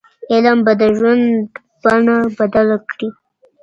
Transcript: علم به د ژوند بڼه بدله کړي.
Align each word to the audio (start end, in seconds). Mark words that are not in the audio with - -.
علم 0.31 0.57
به 0.65 0.73
د 0.81 0.83
ژوند 0.97 1.25
بڼه 1.81 2.17
بدله 2.37 2.77
کړي. 2.89 3.09